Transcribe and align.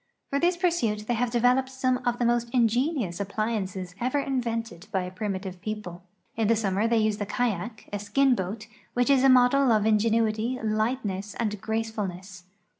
For 0.31 0.39
this 0.39 0.57
pursuit 0.57 1.05
they 1.07 1.13
have 1.13 1.29
developed 1.29 1.69
some 1.69 1.99
of 2.07 2.17
the 2.17 2.25
most 2.25 2.49
ingenious 2.53 3.19
ap])liances 3.19 3.93
ever 4.01 4.17
invented 4.17 4.87
by 4.91 5.03
a 5.03 5.11
primitive 5.11 5.61
people. 5.61 6.01
In 6.35 6.47
the 6.47 6.55
summer 6.55 6.87
they 6.87 6.97
use 6.97 7.17
the 7.17 7.27
kayak, 7.27 7.87
a 7.93 7.99
skin 7.99 8.33
boat 8.33 8.65
which 8.95 9.11
is 9.11 9.23
a 9.23 9.29
model 9.29 9.71
of 9.71 9.83
ingenuity^ 9.83 10.57
lightness, 10.63 11.35
and 11.35 11.61
gracefulness. 11.61 12.45